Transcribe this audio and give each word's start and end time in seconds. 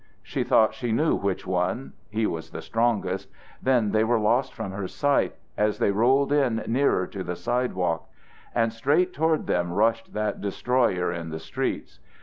She 0.23 0.43
thought 0.43 0.73
she 0.73 0.91
knew 0.91 1.13
which 1.15 1.45
one, 1.45 1.93
he 2.09 2.25
was 2.25 2.49
the 2.49 2.63
strongest, 2.63 3.29
then 3.61 3.91
they 3.91 4.03
were 4.03 4.19
lost 4.19 4.51
from 4.51 4.71
her 4.71 4.87
sight, 4.87 5.35
as 5.55 5.77
they 5.77 5.91
rolled 5.91 6.31
in 6.33 6.63
nearer 6.65 7.05
to 7.05 7.23
the 7.23 7.35
sidewalk. 7.35 8.09
And 8.55 8.73
straight 8.73 9.13
toward 9.13 9.45
them 9.45 9.71
rushed 9.71 10.13
that 10.13 10.41
destroyer 10.41 11.11
in 11.11 11.29
the 11.29 11.37
streets. 11.39 11.99